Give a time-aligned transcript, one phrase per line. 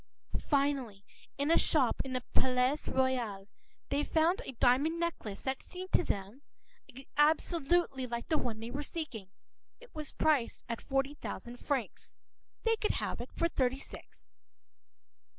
[0.49, 1.01] p>
[1.37, 3.47] In a shop in the Palais Royal,
[3.89, 6.41] they found a diamond necklace that seemed to them
[7.17, 9.29] absolutely like the one they were seeking.
[9.79, 12.15] It was priced forty thousand francs.
[12.63, 14.37] They could have it for thirty six.